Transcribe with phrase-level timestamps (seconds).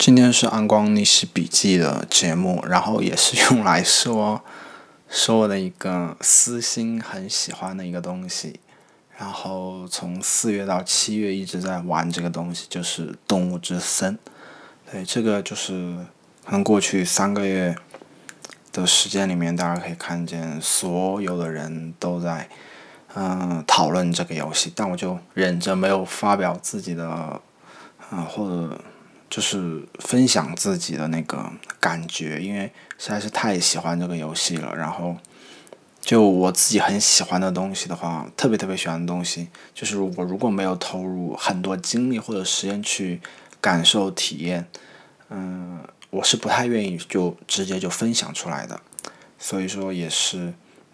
[0.00, 4.42] 今天是安光逆袭笔记的节目，然后也是用来说
[5.10, 8.58] 说我的一个私心很喜欢的一个东西，
[9.18, 14.14] 然后从四月到七月一直在玩这个东西，就是《动物之森》。
[14.90, 15.94] 对，这个就是
[16.46, 17.76] 可能过去三个月
[18.72, 22.48] 的时间里面，大家可以看见所有的人都在
[23.14, 27.42] 嗯讨论这个游戏，但我就忍着没有发表自己的
[28.10, 28.80] 嗯或者。
[29.30, 34.74] 就是分享自己的那个感觉，因为实在是太喜欢这个游戏了。
[34.74, 35.16] 然后，
[36.00, 43.20] 就我自己很喜欢的东西的话，特别特别喜欢的东西，就是我如果没有投入很多精力或者时间去
[43.60, 44.66] 感受体验，
[45.28, 45.78] 嗯，
[46.10, 48.80] 我是不太愿意就直接就分享出来的。
[49.38, 50.52] 所以说也是，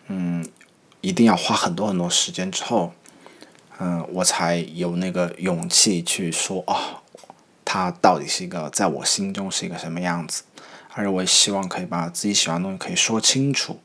[0.09, 0.47] 嗯，
[1.01, 2.93] 一定要花很多很多时间之后，
[3.79, 7.01] 嗯，我才有那个勇气去说啊。
[7.77, 10.45] 它到底是一个在我心中是一个什么样子？
[10.95, 13.79] 而且我也希望可以把自己喜欢的东西可以说清楚，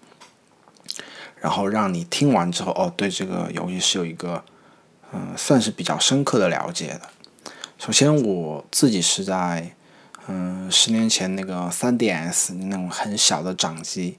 [1.36, 4.45] 然后让你听完之后哦，对这个游戏是有一个
[5.12, 7.02] 嗯，算是比较深刻的了解的。
[7.78, 9.75] 首先我自己是在
[10.28, 14.17] 嗯十年前那个 3DS 那种很小的掌机，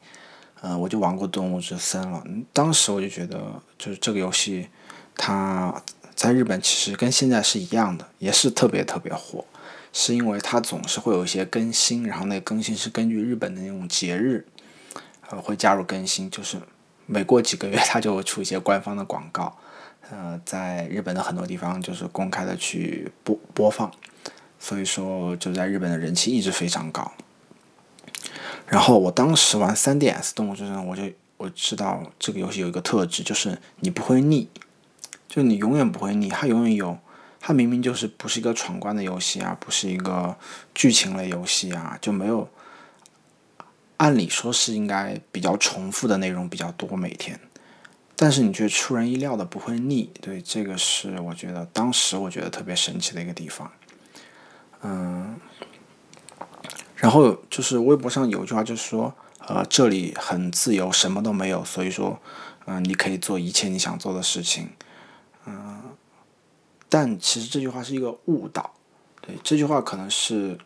[0.60, 2.22] 嗯，我就玩过《动物之森》了。
[2.52, 3.40] 当时我就觉得，
[3.78, 4.68] 就是这个游戏
[5.16, 5.82] 它
[6.14, 9.46] 在日本其实跟现在是一样的，也是特别特别火。
[9.92, 14.46] 是因为它总是会有一些更新，然后那更新是根据日本的那种节日，
[15.28, 16.58] 呃，会加入更新，就是
[17.04, 19.58] 每过几个月它就会出一些官方的广告，
[20.10, 23.92] 呃，在日本的很多地方就是公开的去播播放，
[24.58, 27.12] 所以说就在日本的人气一直非常高。
[28.66, 31.02] 然后我当时玩 3DS 动物之森，我就
[31.36, 34.48] 我知道这个游戏有一个特质，就是你不会腻，
[35.28, 36.98] 就你永远不会腻，它永远有。
[37.44, 40.36] 它明明就是不是一个闯关的游戏啊，不是一个
[40.72, 42.48] 剧情类游戏啊，就没有。
[43.96, 47.38] 按理说是应该比较重复的内容比较多每天，
[48.16, 53.70] 但是你却出人意料的不会腻，对，这个是我觉得当时我觉得特别神奇的一个地方。
[54.82, 55.36] 嗯，
[56.96, 59.14] 然后就是微博上有一句话就是说，
[59.46, 62.20] 呃，这里很自由，什么都没有，所以说，
[62.66, 64.70] 嗯，你可以做一切你想做的事情，
[66.92, 68.70] 但其实这句话是一个误导，
[69.22, 70.58] 对这句话可能是，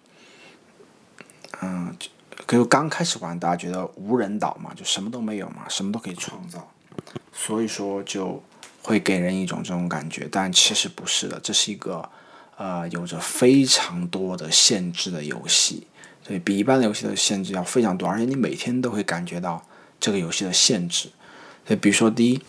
[1.62, 1.96] 嗯，
[2.48, 6.68] 就刚开始玩，大家觉得无人岛嘛，就什么都没有嘛，什么都可以创造，
[7.32, 8.42] 所以说就
[8.82, 12.10] 会给人一种这种感觉，但其实不是的，这是一个
[12.56, 15.86] 呃有着非常多的限制的游戏，
[16.24, 19.64] 对比一般的游戏的限制要非常多，而且你每天都会感觉到
[20.00, 21.10] 这个游戏的限制，
[21.64, 22.42] 对，比如说第一。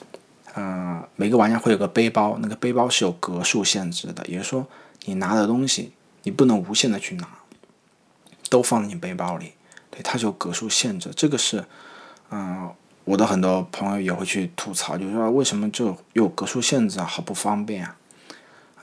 [0.59, 4.65] 嗯，每个玩家会有个背包，那个背包是有格数限制的，也就是说，
[5.05, 5.91] 你拿的东西
[6.23, 7.27] 你不能无限的去拿，
[8.49, 9.51] 都放在你背包里，
[9.91, 11.11] 对，它是有格数限制。
[11.15, 11.63] 这个是，
[12.31, 12.71] 嗯，
[13.03, 17.95] 我的很多朋友也会去吐槽，就是说为什么就有格数限制啊，好不方便啊，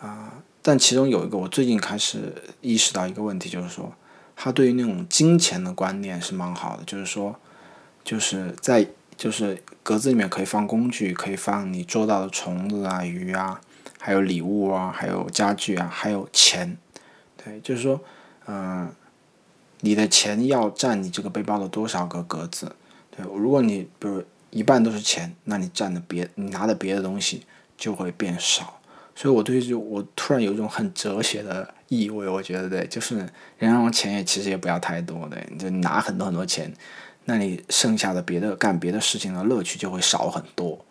[0.00, 3.92] 啊，但其中有一个我最近开始意识到一个问题，就是说，
[4.36, 7.34] 他对于那种金钱的观念是蛮好的，就是说，
[8.04, 8.86] 就是在。
[9.16, 13.60] 就是格子里面可以放工具，可以放你捉到的虫子啊、鱼啊，
[14.00, 16.76] 还有礼物啊，还有家具啊，还有钱。
[17.36, 18.00] 对，就是说，
[18.46, 18.90] 嗯，
[19.80, 22.74] 你的钱要占你这个背包的多少个格子？
[23.16, 28.80] 对，如果你比如一半都是钱，那你占的别你拿的别的东西就会变少。
[29.16, 33.16] 所以我对这我突然有一种很哲学的意味，我觉得对，就是
[33.58, 36.72] 人让钱也其实也不要太多的，就拿很多很多钱。
[37.26, 40.84] 那你剩下的别的干别的事情的乐趣就会少很多，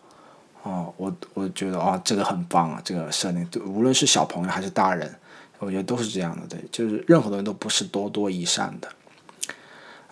[0.64, 5.14] 哦，我我觉得哦，这个很棒啊，这个设定，无论是小朋友还是大人，
[5.60, 8.90] 我觉得都是这样的，对，就是任何东西都不是多多益善的，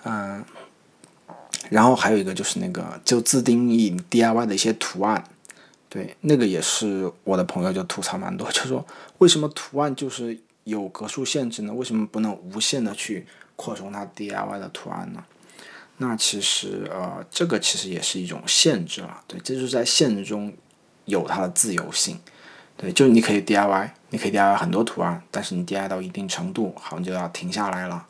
[0.03, 0.45] 嗯，
[1.69, 5.23] 然后还有一个就是那个就自定义 DIY 的一些图案，
[5.89, 8.85] 对，那个也是我的朋友就吐槽蛮多， 就说
[9.17, 11.73] 为什么图案就是有格数限制呢？
[11.73, 13.25] 为什么不能无限的去
[13.55, 15.23] 扩充它 DIY 的图案呢？
[16.01, 20.51] 那其实呃，这个其实也是一种限制了，对，这就是在限制中
[21.05, 22.19] 有它的自由性，
[22.75, 28.07] 对，就是你可以 DIY，你可以 DIY 很多图案，但是你 DIY 到一定程度，好，你就要停下来了，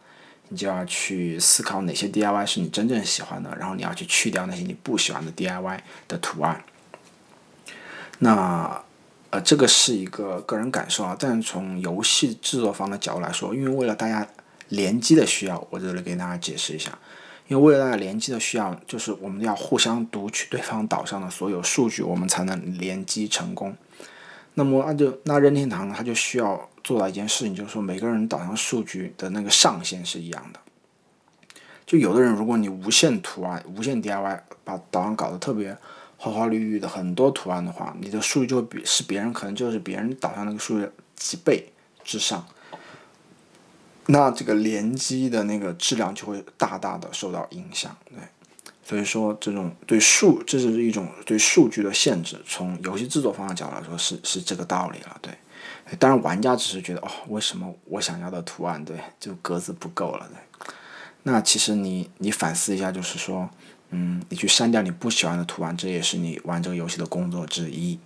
[0.48, 6.64] 你就要去思考哪些 DIY 是你真正喜欢的，然后你要去去掉那些你不喜欢的 DIY 的图案。
[8.20, 8.82] 那
[9.32, 14.26] 呃，这个是一个个人感受啊，但从游戏制作方的角度来说，因为为了大家
[14.70, 16.98] 联机的需要，我这里给大家解释一下。
[17.52, 23.76] 因为为了联机的需要，就是我们要互相读取对方岛上的所有数据，我们才能联机成功。
[24.54, 30.62] 那么，那就那任天堂它就需要做到一件事情，就是说每个人岛上数据的那个上限是一样的。
[31.86, 35.78] 就有的人，如果你无限图案、无限 DIY，把岛上搞得特别
[36.16, 41.70] 花花绿绿的很多图案的话，你的数据就会比是别人可能就是别人岛上那个数据几倍
[42.02, 42.46] 之上，
[44.08, 47.96] 那这个联机的那个质量就会大大的受到影响。
[48.10, 48.18] 对，
[48.84, 52.42] 所以说这种对数，这是一种对数据的限制。
[52.48, 55.18] 从游戏制作方的角度来说，是是这个道理了。
[55.22, 55.34] 对，
[55.98, 60.28] 当然玩家只是觉得哦，为什么我想要的图案对就格子不够了？
[60.30, 60.38] 对。
[61.24, 63.48] 那其实你你反思一下，就是说，
[63.92, 68.00] 嗯，你去删掉你不喜欢的图案，这也是你玩这个游戏的工作之一，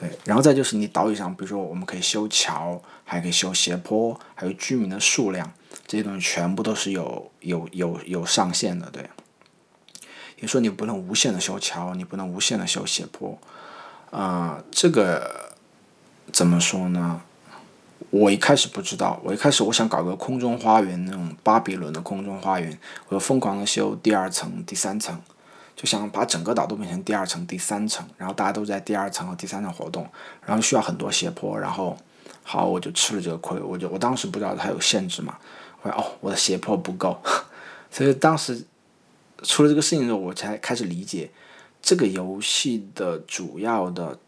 [0.00, 0.10] 对。
[0.24, 5.52] 然后再就是你岛屿上，比如说我们可以修桥，还可以修斜坡，还有居民的数量，
[5.86, 9.08] 这些东西全部都是有有有有上限的，对。
[10.40, 13.38] 也说你不能无限的修桥，你不能无限的修斜坡，
[14.10, 15.52] 啊，这个
[16.32, 17.20] 怎么说呢？
[18.08, 22.76] 我一开始不知道，我一开始我想搞个空中花园那种巴比伦的空中花园，
[23.08, 25.20] 我就疯狂的修第二层、第三层，
[25.80, 30.06] 就想把整个岛都变成第二层、第三层，然后大家都在第二层和第三层活动，
[30.44, 31.96] 然后需要很多斜坡，然后
[32.42, 35.38] 好我就吃了这个亏，我就我当时不知道它有限制嘛，
[35.80, 37.18] 我说哦我的斜坡不够，
[37.90, 38.62] 所以当时
[39.42, 41.30] 出了这个事情之后，我才开始理解
[41.80, 44.18] 这个游戏的主要的。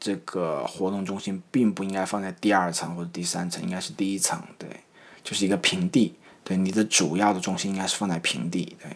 [0.00, 4.68] 这个活动中心并不应该放在第二层或者第三层，应该是第一层，对，
[5.22, 8.94] 就是一个平地，对，你的主要的中心应该是放在平地，对，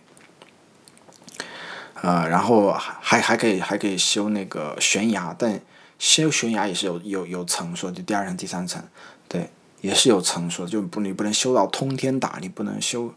[2.02, 5.60] 呃，然后还还可以还可以修那个悬崖，但
[5.98, 8.82] 修悬崖也是有有有层数，就第二层、第三层，
[9.28, 9.50] 对，
[9.80, 13.12] 也是有层数，就不你不能修到通天打，你不能修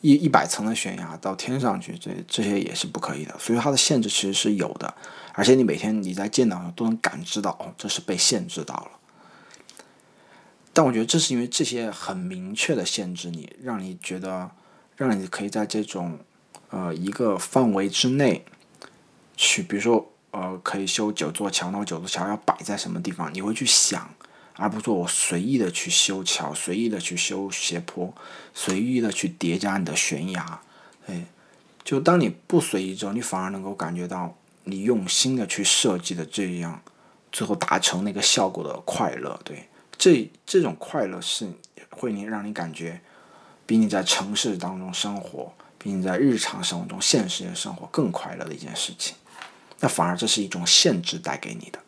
[0.00, 4.94] 一一百层的悬崖到天上去，这这些也是不可以的，所以它的限制其实是有的。
[5.32, 8.90] 而且你每天你在电脑上都能感知到，哦，这是被限制到了。
[10.72, 14.50] 但我觉得这是因为这些很明确的限制你，让你觉得，
[14.96, 16.18] 让你可以在这种，
[16.74, 18.44] 呃，一个范围之内，
[19.36, 24.12] 去，比如说，呃，可以修九座桥，那九座桥要摆在什么地方，你会去想，
[24.56, 28.12] 而不是说我随意的去修桥，随意的去修斜坡，
[28.52, 30.60] 随意的去叠加你的悬崖，
[31.06, 31.26] 哎，
[31.84, 34.34] 就当你不随意之后，你反而能够感觉到。
[34.66, 36.80] 你用心的去设计的这样，
[37.30, 39.68] 最后达成那个效果的快乐，对，
[39.98, 41.52] 这这种快乐是
[41.90, 43.02] 会你让你感觉，
[43.66, 45.52] 比你在城市当中生活，
[45.84, 49.14] 比你在日常生活中现实的生活更快乐的一件事情。
[49.80, 51.78] 那反而这是一种限制带给你的，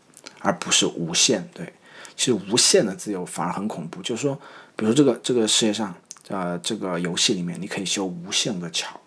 [0.40, 1.48] 而不是无限。
[1.54, 1.72] 对，
[2.14, 4.02] 其实无限的自由反而很恐怖。
[4.02, 4.38] 就是说，
[4.76, 5.94] 比如这个这个世界上，
[6.28, 9.00] 呃，这个游戏里面，你可以修无限个桥，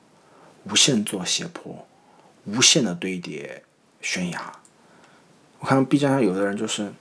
[0.64, 1.86] 无限做斜坡。
[2.46, 3.64] 无限的堆叠
[4.02, 4.52] 悬崖，
[5.60, 6.92] 我看 B 站上有的人就是，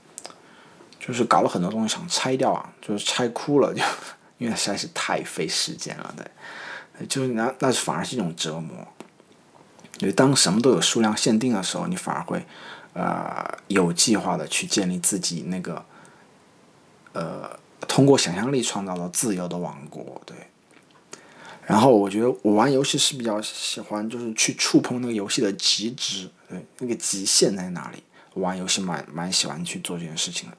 [1.01, 3.83] 就是搞了很多东西想拆掉啊，就是拆哭了，就
[4.37, 6.27] 因为实在是太费时间了，对，
[7.07, 8.77] 就是那那反而是一种折磨。
[10.01, 12.47] 因为当什么都有数量限定的时候，你反而会
[12.93, 15.85] 呃有计划的去建立自己那个
[17.13, 17.59] 呃
[17.89, 20.37] 通过想象力创造的自由的王国，对。
[21.67, 28.03] 然后我觉得我玩游戏是比较喜欢，就是去触碰那个游戏的极致，对，那个极限在哪里？
[28.35, 30.57] 玩游戏蛮蛮喜欢去做这件事情的。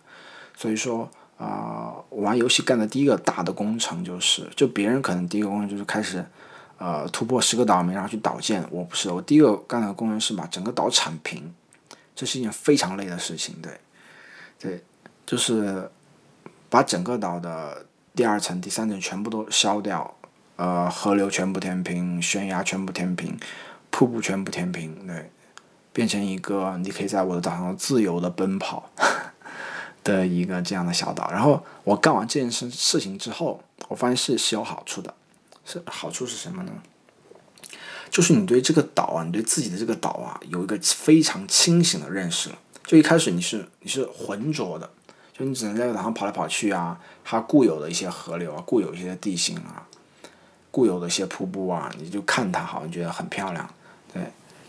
[0.55, 1.09] 所以说
[1.39, 6.23] 啊，玩游戏干的第一个大的工程就是，就别人可能第一个工程就是开始，
[6.77, 11.51] 呃，突破十个岛民然后去岛建，我不是，我第一个干的工程是把整个岛铲平，
[12.13, 13.79] 这是一件非常累的事情，对，
[14.59, 14.83] 对，
[15.25, 15.89] 就是
[16.69, 20.13] 把整个岛的第二层、第三层全部都削掉。
[20.57, 23.39] 呃，河流全部填平，悬崖全部填平，
[23.89, 25.31] 瀑布全部填平，对，
[25.93, 28.89] 变成一个你可以在我的岛上自由的奔跑
[30.03, 31.29] 的一个这样的小岛。
[31.31, 35.13] 然后我干完这件事事情之后，我发现是是有好处的，
[35.65, 36.71] 是好处是什么呢？
[38.09, 42.57] 就是你对这个岛啊，你对自己的这个岛啊，有一个非常清醒的认识了。
[42.85, 44.89] 就一开始你是你是浑浊的，
[45.31, 49.85] 就你只能在岛上跑来跑去啊，它固有的一些河流啊，固有一些地形啊。
[50.71, 53.67] 固有的一些瀑布啊，你就看它好像觉得很漂亮，
[54.13, 54.21] 对。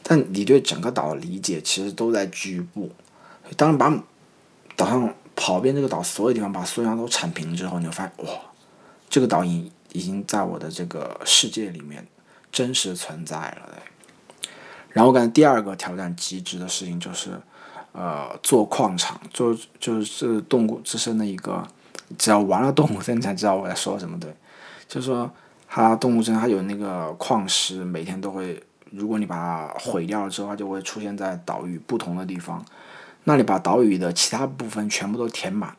[0.02, 2.90] 但你对整个岛的理解其实都在局部。
[3.54, 3.90] 当然把
[4.76, 8.38] 岛上跑遍这个岛所有地方，把所有地方都铲平之后，你就发现哇，
[9.08, 12.06] 这个岛已已经在我的这个世界里面
[12.52, 13.82] 真实存在了。
[14.90, 17.30] 然后，我感觉第二个挑战极致的事情就是，
[17.92, 21.66] 呃，做矿场，做就是动物自身的一个，
[22.18, 24.34] 只要玩了动物森才知道我在说什么，对，
[24.86, 25.30] 就是说。
[25.72, 32.60] 它动物镇它有那个矿石，每天都会，如果你把它毁掉了之后，它就会出现在岛屿不同的地方。
[33.24, 35.76] 那你把岛屿的其他部分全部都填满，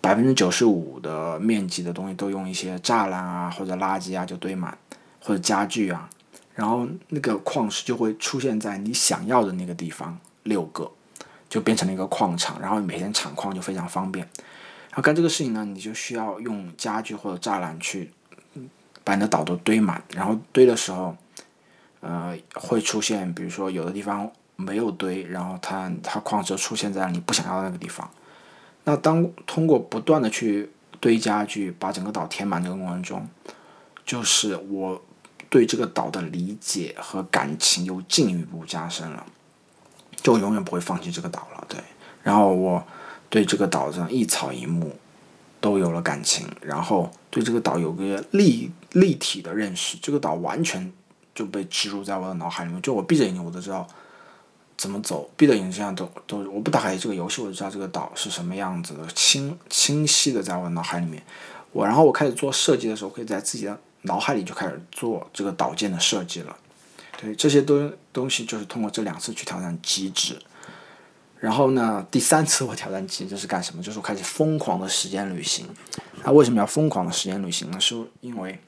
[0.00, 4.76] 百分之九十五的面积的东西都用一些栅栏啊或者垃圾啊就堆满，
[5.20, 6.08] 或者家具啊，
[6.54, 10.90] 然后那个矿石就会出现在你想要的那个地方，六个
[11.48, 14.26] 就变成了一个矿场，然后每天产矿就非常方便。
[14.88, 18.10] 然后干这个事情呢，你就需要用家具或者栅栏去
[19.02, 21.16] 把你的岛都堆满，然后堆的时候，
[22.00, 28.08] 呃，会出现比如说有的地方没有堆，然后它它矿石出现在你不想要的那个地方。
[28.84, 33.28] 那当通过不断的去堆家具，把整个岛填满这个过程中，
[34.04, 35.00] 就是我
[35.48, 39.24] 对这个岛的理解和感情又进一步加深了，
[40.16, 41.64] 就永远不会放弃这个岛了。
[41.68, 41.78] 对，
[42.22, 42.84] 然后我
[43.28, 44.96] 对这个岛上一草一木
[45.60, 50.92] 都有了感情，然后对这个岛有个立立体的认识，这个岛完全
[51.34, 53.86] 就被植入在我的脑海里面，就我闭着眼睛我都知道。
[54.76, 55.30] 怎么走？
[55.36, 61.22] 闭着眼睛这样都都，我不打开这个游戏，我就知道这个岛是什么样子的，清清晰的在我脑海里面。
[61.70, 66.56] 我然后我开始做设计的时候，可以在自己的脑海里就开始做这个岛建的设计了。
[67.20, 70.36] 对，这些都东西就是通过这两次去挑战极致。
[71.38, 73.82] 然后呢，第三次我挑战极致是干什么？
[73.82, 75.66] 就是我开始疯狂的时间旅行。
[76.24, 77.80] 那为什么要疯狂的时间旅行呢？
[77.80, 78.58] 是因为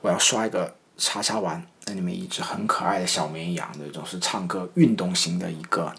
[0.00, 1.66] 我要刷一个叉叉丸。
[1.88, 5.94] 那里面一只很可爱的小绵羊，那种是唱歌运动型的一个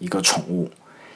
[0.00, 0.68] 一个宠物，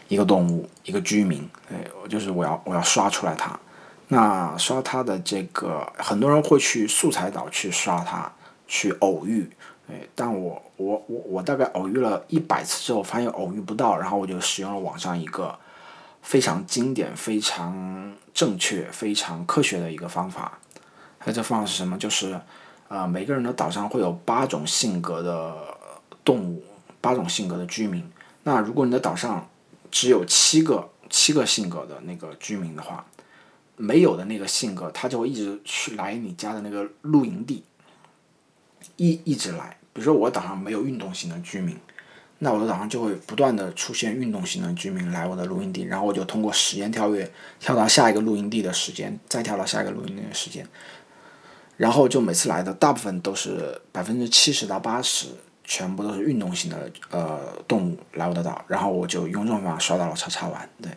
[0.06, 1.48] 一个动物，一个居民。
[1.68, 3.58] 哎，我就是我要我要刷出来它。
[4.06, 8.30] 那刷它的这个，很多人会去素材岛去刷它，
[8.68, 9.50] 去偶遇。
[9.90, 15.58] 哎，但我我我我大概偶遇了一百次之后，发现偶遇不到，然后我就使用了网上一个
[16.22, 20.58] 非常经典、非常正确、非常科学的一个方法。
[21.18, 21.98] 它这方法是什么？
[21.98, 22.40] 就是。
[22.88, 25.56] 啊，每个人的岛上会有八种性格的
[26.24, 26.62] 动物，
[27.00, 28.08] 八种性格的居民。
[28.44, 29.48] 那如果你的岛上
[29.90, 33.04] 只有七个七个性格的那个居民的话，
[33.76, 37.64] 没有的那个性格，他就会一直去来你家的那个露营地，
[38.96, 39.76] 一一直来。
[39.92, 41.76] 比如说我岛上没有运动型的居民，
[42.40, 50.66] 那我的岛上就会不断的出现运动型的居民来我的露营地，然后我就通过时间跳跃跳到下一个露营地的时间，再跳到下一个露营地的时间。
[51.76, 55.26] 然后就每次来的大部分都是百分之七十到八十，
[55.64, 60.68] 全部都是运动型的呃动物来我的岛，然后我就用这种方法刷到了叉叉丸。
[60.80, 60.92] 对，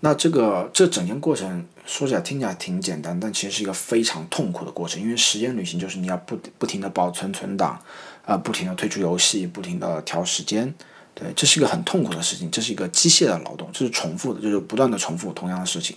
[0.00, 7.80] 那这个这整件过程说起来听起来挺简单，但其实是一个非常痛苦的过程，因为时间旅行就是你要不不停的保存存档，
[8.26, 10.74] 啊，不停的退出游戏，不停的调时间，
[11.14, 15.96] 对，这是一个很痛苦的事情，这是一个机械的劳动，这是重复的，就是不断的重复同样的事情，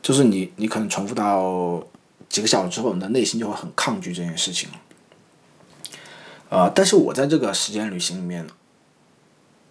[0.00, 1.82] 就是你你可能重复到。
[2.32, 4.70] 几个小时之后，你的内心就会很抗拒这件事情
[6.48, 8.46] 呃，但是我在这个时间旅行里面，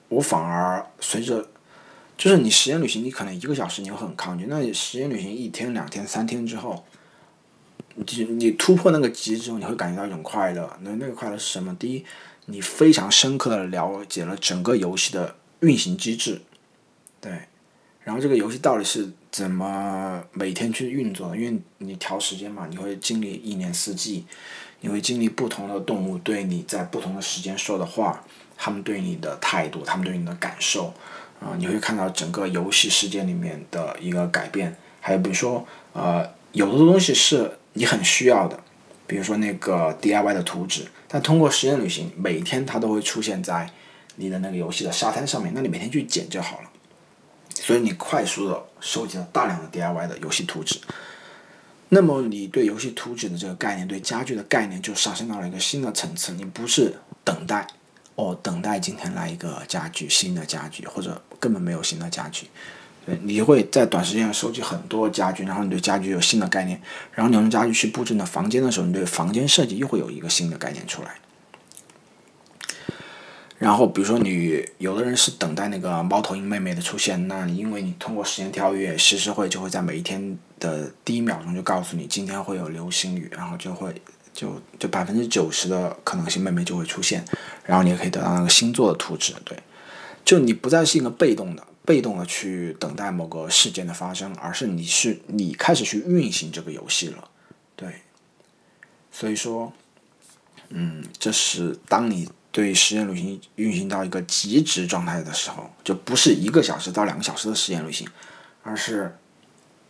[0.09, 1.49] 我反而随着，
[2.15, 6.85] 就是你时间旅行，你可能一个小时你会很抗拒，那你时间旅行一天、两天、三天之后，
[7.95, 10.77] 你你突破那个极之后，你会感觉到一种快乐。
[10.81, 11.75] 那那个快乐是什么？
[11.79, 12.05] 第一，
[12.45, 16.43] 你非常深刻的了解了整个游戏的运行机制，
[17.19, 17.47] 对。
[18.11, 21.37] 然后这个游戏到底是怎么每天去运作的？
[21.37, 24.25] 因为你调时间嘛，你会经历一年四季，
[24.81, 28.21] 你会经历不同的动物对你在不同的时间说的话，
[28.57, 30.93] 他们对你的态度，他们对你的感受，
[31.39, 34.75] 啊，你会看到整个游戏世界里面的一个改变。
[34.99, 38.59] 还有比如说，呃，有的东西是你很需要的，
[39.07, 43.71] 比如说那个 DIY 的图纸，但通过时间旅行，每天它都会出现在
[44.17, 46.70] 你的那个游戏的沙滩上面，那你每天去捡就好了。
[47.61, 50.79] 所以你快速的收集了大量的 DIY 的游戏图纸，
[51.89, 56.31] 那么你对游戏图纸的这个概念，对家具的概念就上升到了一个新的层次。
[56.33, 57.67] 你不是等待，
[58.15, 62.47] 哦，等待今天来一个家具，新的家具，或者根本没有新的家具，
[63.05, 66.81] 对，你会在短时间收集很多家具，然后你对家具有新的概念，
[67.13, 71.15] 然后你用家具去布置你的房间的时候，你对房间设计又会有一个新的概念出来。
[73.61, 83.93] 然后，比如说你有的人是等待那个猫头鹰妹妹的出现，那因为你通过时间跳跃，时时会就会在每一天的第一秒钟就告诉你今天会有流星雨，然后就会
[84.33, 87.23] 就就百分之九十的可能性妹妹就会出现，
[87.63, 89.55] 然后你也可以得到那个星座的图纸，对，
[90.25, 97.29] 就你不再是一个被动的、被动的去等待某个事件的发生，而是你是你开始去运行这个游戏了，
[97.75, 98.01] 对，
[99.11, 99.71] 所以说，
[100.69, 102.27] 嗯，这是当你。
[102.51, 108.07] 对时间旅行运行到一个极值状态的时候，就不是一个小时到两个小时的时间旅行，
[108.63, 109.17] 而是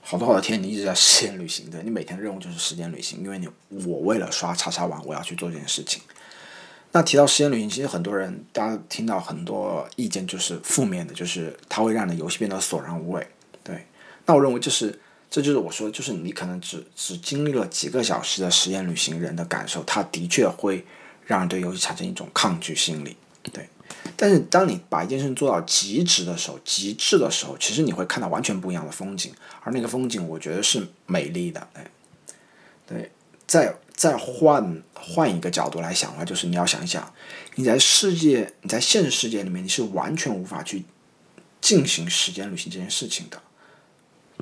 [0.02, 1.70] 好多好多天你一直在时间旅行。
[1.70, 3.50] 对你每天的任务就是时间旅行，因为你
[3.86, 6.02] 我为了刷叉叉网，我要去做这件事情。
[6.92, 13.26] 那提到时间旅行，其实很多人大家听到很多意见就是负面的，就是它会让你游戏变得索然无味。
[13.64, 13.88] 对，
[14.26, 15.00] 那我认为就是，
[15.30, 20.86] 这就是我说，就是你可能只只经历了几个小时的实验旅行人的感受，他的确会
[21.32, 23.16] 让人对游戏产生一种抗拒心理，
[23.54, 23.70] 对。
[24.18, 31.84] 但是当你把一件事情做到极致的时候，极致的时候，其实你会看到完全不一样的风景，而那个风景，我觉得是美丽的，对。
[32.86, 33.12] 对，
[33.48, 37.14] 再再换换一个角度来想的话，就是你要想一想，
[37.56, 40.84] 你在世界，你在现实世界里面，你是完全无法去
[41.62, 43.42] 进行时间旅行这件事情的，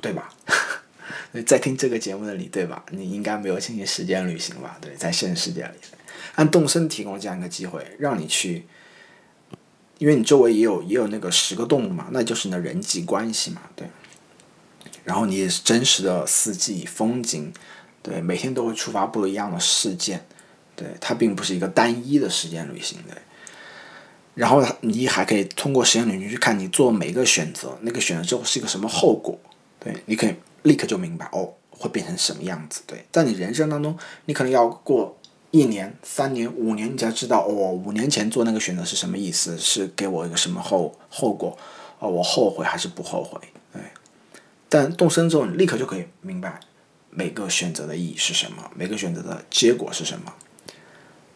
[0.02, 0.34] 对吧？
[1.46, 2.84] 在听这个节目的你，对吧？
[2.90, 4.76] 你应该没有进行时间旅行吧？
[4.80, 5.78] 对，在现实世界里，
[6.34, 8.66] 按动森提供这样一个机会，让你去，
[9.98, 13.88] 因为你周围也有也有那个十个动物嘛，那就是你的人际关系嘛，对。
[15.04, 17.52] 然后你也是真实的四季风景。
[18.02, 20.24] 对，每天都会触发不一样的事件，
[20.74, 23.14] 对，它并不是一个单一的时间旅行，对。
[24.34, 29.38] 然后你还可以通过时间旅行去看你做每一个选择，那个选择之后是一个什么后果，
[29.78, 33.04] 对，你可以立刻就明白哦，会变成什么样子，对。
[33.12, 35.19] 在你人生当中，你可能要过
[35.50, 41.56] 一年、三年、五年，你才知道哦，五年前做那个选择是什么意思，是给我一个什么后后果，
[41.98, 43.40] 哦，我后悔还是不后悔，
[43.72, 43.82] 对。
[44.68, 46.60] 但动身之后，你立刻就可以明白。
[47.12, 48.70] 每个选择的意义是什么？
[48.76, 50.32] 每个选择的结果是什么？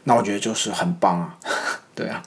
[0.04, 1.38] 那我觉得就是很棒啊，
[1.96, 2.22] 对啊，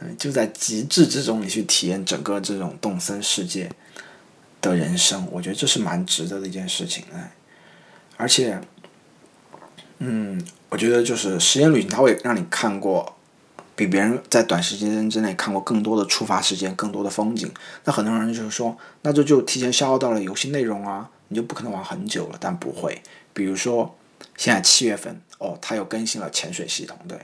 [0.00, 3.70] 嗯，就在极致之中，你去体验整个这种动森世界
[4.60, 7.32] 的人生，我觉得这是蛮值得的一件事情哎。
[8.18, 8.60] 而且，
[9.98, 13.14] 嗯，我觉得就是时间旅行，它会让你看过
[13.76, 17.48] 比别人在短时间之内看过更多的出发时间、更多的风景。
[17.84, 21.08] 那很多人就是说，那这就提前消耗到了游戏内容啊。
[21.28, 23.00] 你就不可能玩很久了，但不会。
[23.32, 23.96] 比如说，
[24.36, 27.18] 现在七月份哦，它又更新了潜水系统，对，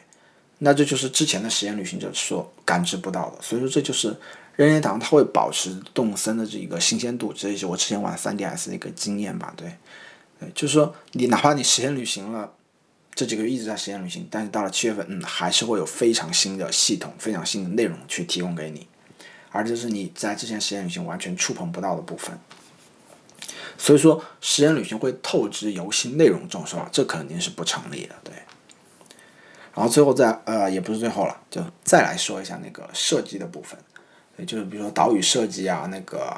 [0.59, 3.43] 那这就是之前的实验旅行者所感知不到的。
[3.43, 4.17] 所以说，这就是
[4.55, 9.77] 任天堂它会保持动森的这一个新鲜度，这也是我之前玩 3DS 的一个经验吧，对，
[10.39, 12.53] 对，就是说你哪怕你实验旅行了
[13.21, 18.89] 这几个月一直在实验旅行，但是到了七月份，嗯，还是会有非常新的系统、非常新的内容去提供给你，
[19.51, 22.39] 而这是你在之前实验旅行完全触碰不到的部分。
[23.77, 28.33] 所以说，实验旅行会透支游戏内容这种说法，这肯定是不成立的，对。
[29.75, 33.79] 然后最后再呃，也不是最后了，就再来说一下那个设计的部分，
[34.47, 36.35] 就是比如说岛屿设计啊，那个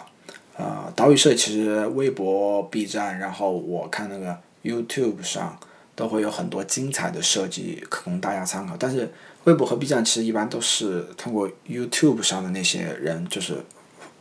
[0.57, 5.57] 呃岛屿设计，其实微博、B 站，然后我看那个 YouTube 上
[5.95, 8.77] 都会有很多精彩的设计可供大家参考。
[8.79, 9.13] 但是
[9.45, 13.65] 微博和 B 站其实一般都是通过 YouTube 上的那些人，就是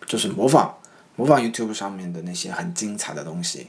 [0.06, 0.78] 就是模仿。
[1.18, 3.68] 模仿 YouTube 上面的那些很精彩的东西，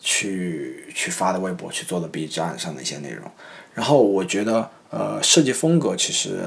[0.00, 3.30] 去去发的微博，去做的 B 站上的一些内容。
[3.74, 6.40] 然后我觉得，呃，设计风格其实，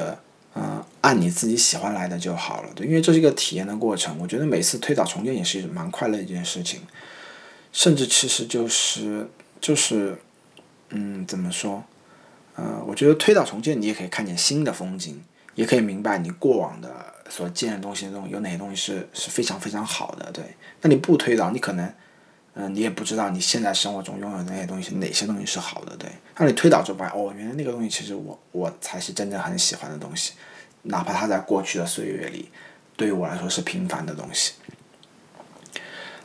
[0.56, 2.70] 嗯，按你自己喜欢来的就好了。
[2.76, 4.18] 对，因为这是一个体验的过程。
[4.20, 6.82] 我觉得每次推倒重建也是蛮快乐的一件事情。
[7.72, 9.30] 甚至其实就是
[9.62, 10.18] 就是，
[10.96, 11.84] 嗯，怎么说？
[12.56, 15.22] 呃，我觉得推倒重建你也可以看见新的风景，
[15.56, 17.14] 也可以明白你过往的。
[17.28, 20.32] 所建的东西中有哪些东西是是非常非常好的？
[20.32, 20.44] 对，
[20.82, 21.94] 那你不推倒，你可能，
[22.54, 26.08] 嗯，你也不知道你现在生活中拥有的那些东西哪些东西是好的，对。
[26.38, 30.34] 那你推倒之后发现，哦，原来那个东西其实我我才是真正很喜欢的东西，
[30.84, 32.52] 哪怕它在过去的岁月里，
[32.96, 34.54] 对于我来说是平凡的东西。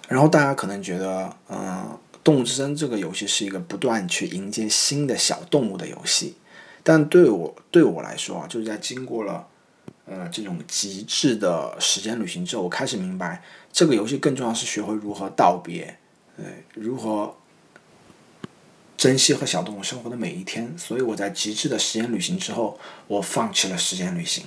[0.07, 6.37] 然后大家可能觉得，嗯，《动物之声》这个游戏是一个不断去迎接新的小动物的游戏，
[6.83, 9.47] 但对我对我来说啊，就是在经过了。
[10.07, 15.99] 呃，这种极致的时间旅行之后，我开始明白，这个游戏更重要是学会如何道别，
[16.37, 17.37] 对，如何
[18.97, 20.77] 珍惜和小动物生活的每一天。
[20.77, 24.47] 所以我在极致的时间旅行之后，我放弃了时间旅行，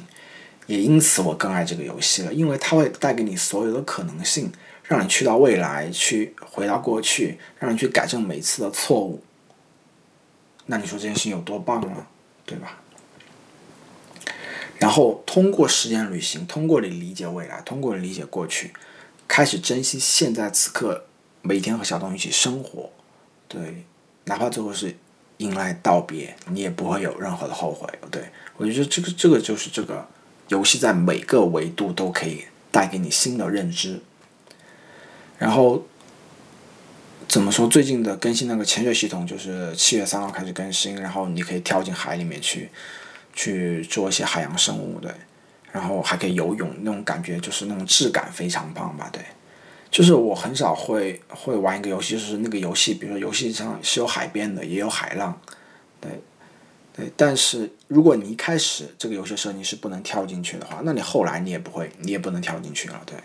[0.67, 4.51] 也因此我更爱这个游戏了，因为它会带给你所有的可能性，
[4.83, 9.23] 让你去到未来，去回到过去，让你去改正每次的错误。
[10.65, 12.07] 那你说这件事情有多棒呢？
[12.45, 12.79] 对吧？
[14.79, 18.73] 然后通过时间旅行，通过你理解未来，通过你理解过去，
[19.27, 21.05] 开始珍惜现在此刻，
[21.41, 22.91] 每天和小动物一起生活，
[23.47, 23.85] 对，
[24.25, 24.97] 哪怕最后是
[25.37, 27.87] 迎来道别，你也不会有任何的后悔。
[28.11, 28.23] 对
[28.57, 30.05] 我觉得这个这个就是这个
[30.49, 34.01] 游戏在每个维度都可以带给你新的认知。
[35.37, 35.85] 然后
[37.27, 37.67] 怎么说？
[37.67, 42.69] 最近的更新那个潜水系统就是七月三号开始更新，然后你可以跳进海里面去。
[43.35, 45.11] 去做一些海洋生物，对，
[45.71, 49.23] 然后还可以游泳，那种感觉就是那种质感非常棒吧，对。
[49.89, 55.35] 就是我很少会会玩一个游戏，就是那个游戏，比如说游戏上是有海边的，也有海浪，
[55.99, 56.11] 对，
[56.95, 57.11] 对。
[57.17, 63.15] 但是如果你一开始这个游戏设定是不能跳进去的话，那你后来你也不会，你也不能跳进去了，对。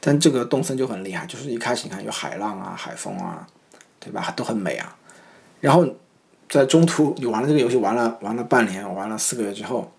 [0.00, 3.46] 但这个动森就很厉害，就是一开始你看有海浪啊、海风啊，
[3.98, 4.32] 对吧？
[4.36, 4.96] 都很美啊。
[5.60, 5.86] 然后
[6.48, 9.92] 在中途你玩了这个游戏，玩了玩了半年，玩了四个月之后，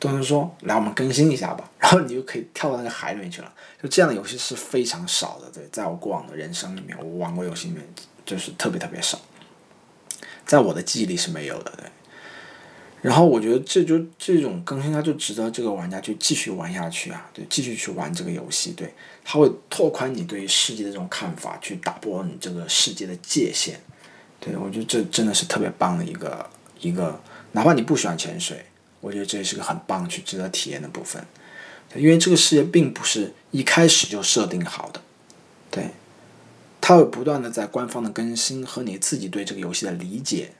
[0.00, 1.70] 动森说：“来，我们更新一下吧。
[1.78, 3.52] ”然后你就可以跳到那个海里面去了。
[3.82, 7.86] 就这样的游戏是非常少的，对，在我过往的人生里面，我玩过游戏里面
[8.24, 9.20] 就是特别特别少，
[10.46, 11.84] 在我的记忆里是没有的，对。
[13.00, 18.92] 然后我觉得这就这种更新，它就值得这个玩家去继续玩下去啊，对，继续去玩这个游戏，对，
[19.30, 23.74] 它会拓宽你对于世界的这种看法，去打破你这个世界的界限，
[24.40, 26.48] 对我觉得这真的是特别棒的一个
[26.80, 27.20] 一个，
[27.52, 28.64] 哪怕你不喜欢潜水，
[29.02, 31.22] 我觉得这也是个很棒去值得体验的部分，
[31.94, 35.02] 因为这个世界并不是一开始就设定好的，
[35.70, 35.90] 对，
[36.80, 40.52] 它会不断的在官方的更新和你自己对这个游戏的理解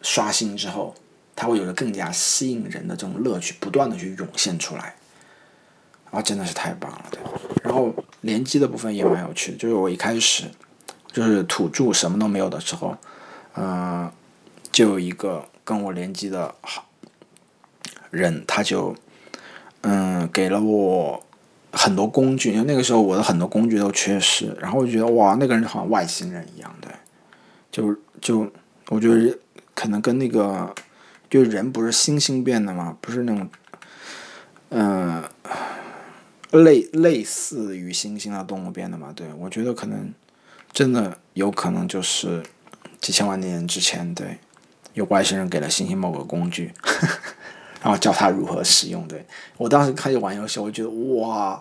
[0.00, 0.94] 刷新之后。
[1.34, 4.94] 它会有着更加吸引人的这种乐趣，不断的去涌现出来，
[6.10, 7.51] 啊，真的是太棒了，对。
[7.72, 10.44] 然后联机的部分也蛮有趣的，就是我一开始
[11.10, 12.94] 就是土著什么都没有的时候，
[13.56, 14.12] 嗯，
[14.70, 16.86] 就有一个跟我联机的好
[18.10, 18.94] 人，他就
[19.80, 21.24] 嗯给了我
[21.72, 26.92] 很多工具，因为那个时候我的很多工具都缺失，然后我觉得哇，那个人好像外星人一样，对，
[27.70, 28.46] 就就
[28.90, 29.38] 我觉得
[29.74, 30.74] 可能跟那个。
[31.30, 32.94] 就人不是星星变的吗？
[33.00, 33.48] 不是那种，
[34.68, 35.24] 嗯，
[36.52, 39.12] 类类似于猩猩的动物变的嘛？
[39.14, 40.12] 对，我觉得可能
[40.72, 42.42] 真的有可能就是
[43.00, 44.38] 几千万年之前，对，
[44.94, 46.72] 有外星人给了猩猩某个工具，
[47.82, 49.08] 然后教他如何使用。
[49.08, 49.24] 对
[49.56, 51.60] 我当时开始玩游戏，我觉得哇，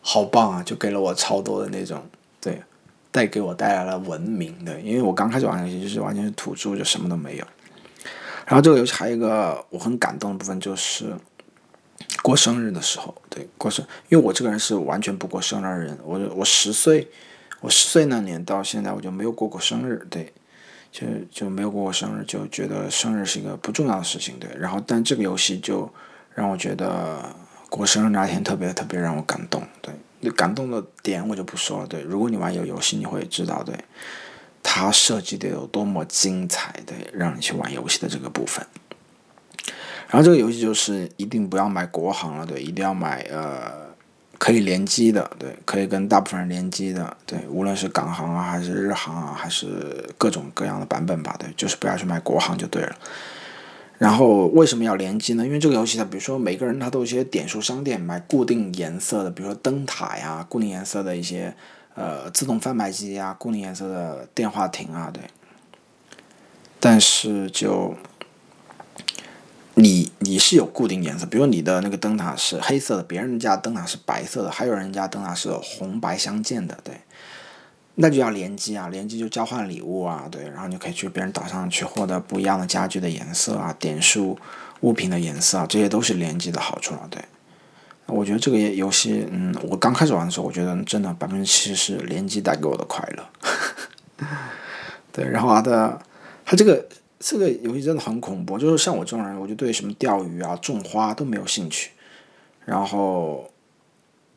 [0.00, 0.62] 好棒啊！
[0.62, 2.04] 就给了我超多的那种，
[2.40, 2.60] 对，
[3.12, 7.46] 带给我带来了文明的，因为我刚开始玩游戏就是完全是土著，就什么都没有。
[8.44, 11.14] 然后这个游戏还有一个我很感动的部分，就是
[12.22, 17.08] 过生日的时候，对过生，因为我这个人是完全不过生日的人，我我十岁，
[17.60, 20.32] 我十岁那年到现在我就没有过过生日，对，
[20.90, 24.48] 就就没有过过生日，就觉得生日是一个不重要的事情，对。
[24.56, 25.92] 然后但这个游戏就
[26.34, 27.34] 让我觉得
[27.68, 32.02] 过生日那天特别特别让我感动，对，那感动的点我就不说了，对。
[32.02, 33.74] 如果你玩有游戏，你会知道，对。
[34.64, 38.64] 它设计的有多么精彩，的让你去玩游戏的这个部分。
[40.12, 43.72] 然后这个游戏就是一定不要买国行了，对，一定要买呃
[44.38, 52.94] 可以联机的，对，可以跟大部分人联机的，对，无论是港行啊，还是日行啊，还是各种各样的版本吧，对，就是不要去买国行就对了。
[53.96, 55.46] 然后为什么要联机呢？
[55.46, 61.54] 因为这个游戏它，比如说每个人他都有一些点数商店买固定颜色的，比如说灯塔呀，固定颜色的一些。
[61.94, 65.22] 呃，自动贩卖机啊，固定颜色的电话亭啊，对。
[66.80, 67.94] 但是就
[69.74, 76.94] 你你是有固定颜色，比如你的那个灯塔是黑色的，别人家灯塔是白色的，还有人家灯塔是红白相间的，对。
[77.94, 84.38] 那就要联机啊，联机就交换礼物啊，对，然后你可以去别人岛上去获得不一样的家具的颜色啊，点数
[84.80, 87.22] 物品的颜色啊，这些都是联机的好处了，对。
[88.06, 94.26] 我觉得这个游戏，嗯，我刚开始玩的时候，我觉得真的百分之七十是联机带给我的快乐。
[95.12, 96.00] 对，然后它的，
[96.44, 96.86] 它这个
[97.24, 101.92] 这个游戏真的很恐怖，就是像我这种人，我就对什么钓鱼啊、种花都没有兴趣。
[102.64, 103.48] 然后，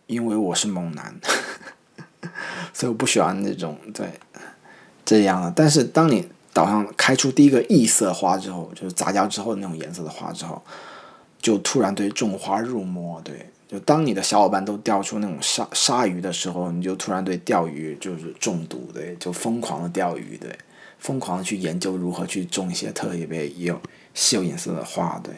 [0.05, 1.15] 因为我是猛男，
[2.71, 4.07] 所以我不喜欢那种对
[5.03, 5.51] 这样的。
[5.55, 10.61] 但是当你岛上开出第一个异色花之后，就是杂交之后那种颜色的花之后，
[11.41, 13.49] 就突然对种花入魔，对。
[13.67, 20.55] 就当你的小伙伴都钓出那种鲨鲨鱼的时候，你就突然对钓鱼就是中毒，对，就疯狂的钓鱼，对，
[21.05, 23.79] 疯狂的去研究如何去种一些特别有
[24.15, 25.31] 稀有颜色的花，对，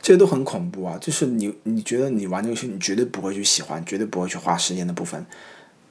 [0.00, 0.96] 这些都很恐怖啊！
[0.98, 5.26] 就是你你觉得你玩这个游戏，你绝对不会去喜欢，绝对不会去花时间的部分，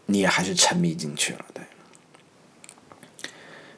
[0.07, 1.61] 你也还是沉迷进去了，对。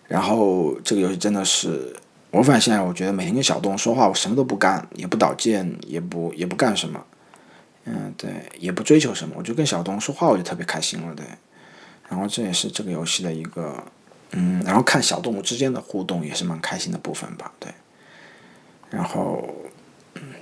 [0.07, 1.93] 然后这个游戏真的是，
[2.31, 7.05] 我反正现在我觉得每天跟小动物说话，我什么都不干，也不导剑，也不也不干什么。
[7.83, 11.25] 嗯，对，也不追求什么，我就跟小东说话，我就特别开心了，对。
[12.07, 13.83] 然后这也是这个游戏的一个，
[14.31, 17.71] 嗯，然后看小动物之间的互动也是蛮开心的部分吧，对。
[18.89, 19.43] 然后，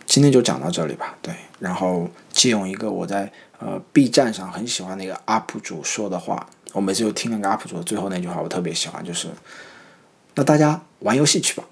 [0.06, 1.34] 今天就讲到这里吧，对。
[1.60, 9.30] 然后借用一个我在呃 B 站上很喜欢那个 UP 主说的话，我每次就听那个 UP 主最后那句话，我特别喜欢，就是，
[10.36, 11.64] 那大家玩游戏去吧。